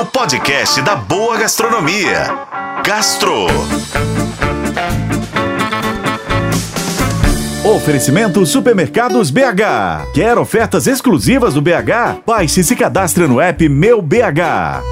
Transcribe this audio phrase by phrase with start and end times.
[0.00, 2.28] o podcast da boa gastronomia.
[2.86, 3.46] Gastro.
[7.64, 10.12] Oferecimento Supermercados BH.
[10.14, 12.22] Quer ofertas exclusivas do BH?
[12.24, 14.84] Baixe e se cadastre no app Meu BH.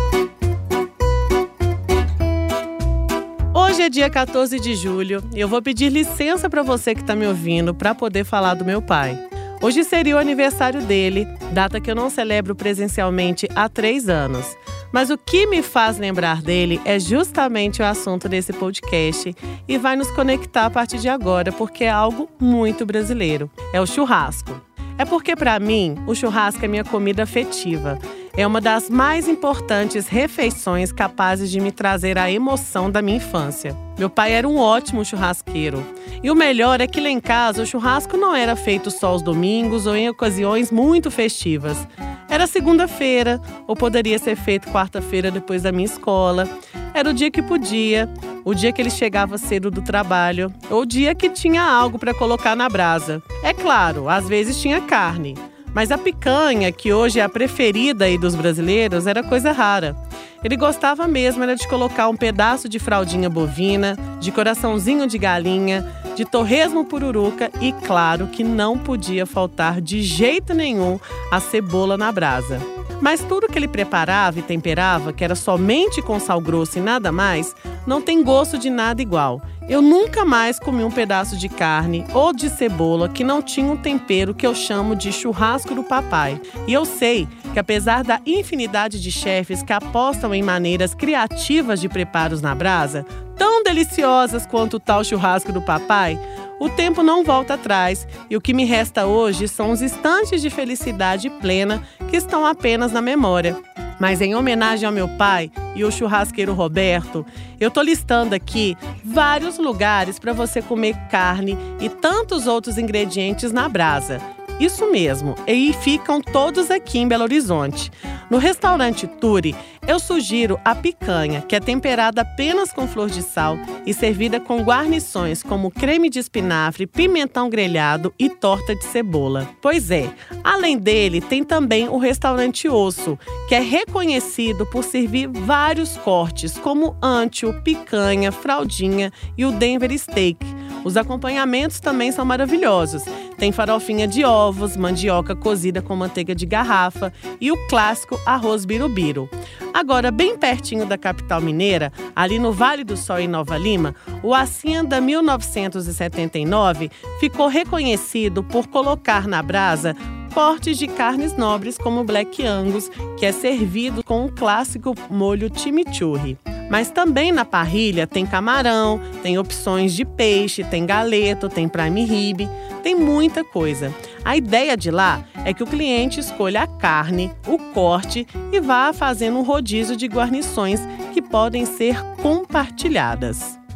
[3.54, 7.14] Hoje é dia 14 de julho e eu vou pedir licença para você que está
[7.14, 9.25] me ouvindo para poder falar do meu pai.
[9.62, 14.56] Hoje seria o aniversário dele, data que eu não celebro presencialmente há três anos.
[14.92, 19.34] Mas o que me faz lembrar dele é justamente o assunto desse podcast
[19.66, 23.50] e vai nos conectar a partir de agora, porque é algo muito brasileiro.
[23.72, 24.60] É o churrasco.
[24.98, 27.98] É porque, para mim, o churrasco é minha comida afetiva.
[28.36, 33.74] É uma das mais importantes refeições capazes de me trazer a emoção da minha infância.
[33.98, 35.82] Meu pai era um ótimo churrasqueiro.
[36.22, 39.22] E o melhor é que lá em casa o churrasco não era feito só aos
[39.22, 41.88] domingos ou em ocasiões muito festivas.
[42.28, 46.46] Era segunda-feira, ou poderia ser feito quarta-feira depois da minha escola.
[46.92, 48.06] Era o dia que podia,
[48.44, 52.12] o dia que ele chegava cedo do trabalho, ou o dia que tinha algo para
[52.12, 53.22] colocar na brasa.
[53.42, 55.34] É claro, às vezes tinha carne.
[55.76, 59.94] Mas a picanha, que hoje é a preferida aí dos brasileiros, era coisa rara.
[60.42, 65.86] Ele gostava mesmo era de colocar um pedaço de fraldinha bovina, de coraçãozinho de galinha,
[66.16, 70.98] de torresmo pururuca e, claro, que não podia faltar de jeito nenhum
[71.30, 72.58] a cebola na brasa.
[73.02, 77.12] Mas tudo que ele preparava e temperava, que era somente com sal grosso e nada
[77.12, 77.54] mais,
[77.86, 79.42] não tem gosto de nada igual.
[79.68, 83.76] Eu nunca mais comi um pedaço de carne ou de cebola que não tinha um
[83.76, 86.40] tempero que eu chamo de churrasco do papai.
[86.68, 91.88] E eu sei que, apesar da infinidade de chefes que apostam em maneiras criativas de
[91.88, 93.04] preparos na brasa,
[93.36, 96.16] tão deliciosas quanto o tal churrasco do papai,
[96.60, 100.48] o tempo não volta atrás e o que me resta hoje são os instantes de
[100.48, 103.56] felicidade plena que estão apenas na memória.
[103.98, 107.24] Mas em homenagem ao meu pai e ao churrasqueiro Roberto,
[107.60, 113.68] eu tô listando aqui vários lugares para você comer carne e tantos outros ingredientes na
[113.68, 114.20] brasa.
[114.58, 117.90] Isso mesmo, e ficam todos aqui em Belo Horizonte.
[118.30, 119.54] No restaurante Turi,
[119.86, 124.62] eu sugiro a picanha, que é temperada apenas com flor de sal e servida com
[124.62, 129.48] guarnições como creme de espinafre, pimentão grelhado e torta de cebola.
[129.60, 130.10] Pois é,
[130.42, 133.18] além dele, tem também o restaurante Osso,
[133.48, 140.38] que é reconhecido por servir vários cortes, como antio, picanha, fraldinha e o Denver Steak.
[140.82, 143.02] Os acompanhamentos também são maravilhosos.
[143.38, 149.28] Tem farofinha de ovos, mandioca cozida com manteiga de garrafa e o clássico arroz birubiru.
[149.74, 154.34] Agora, bem pertinho da capital mineira, ali no Vale do Sol em Nova Lima, o
[154.34, 159.94] Hacienda 1979 ficou reconhecido por colocar na brasa
[160.32, 166.38] cortes de carnes nobres como Black Angus, que é servido com o clássico molho chimichurri.
[166.68, 172.48] Mas também na parrilha tem camarão, tem opções de peixe, tem galeto, tem prime rib,
[172.82, 173.94] tem muita coisa.
[174.24, 178.92] A ideia de lá é que o cliente escolha a carne, o corte e vá
[178.92, 180.80] fazendo um rodízio de guarnições
[181.12, 183.58] que podem ser compartilhadas.